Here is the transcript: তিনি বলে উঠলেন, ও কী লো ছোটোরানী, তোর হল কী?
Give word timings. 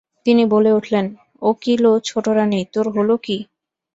তিনি 0.25 0.43
বলে 0.45 0.71
উঠলেন, 0.73 1.05
ও 1.41 1.49
কী 1.61 1.73
লো 1.77 1.91
ছোটোরানী, 2.05 2.59
তোর 2.73 2.85
হল 2.95 3.09
কী? 3.17 3.37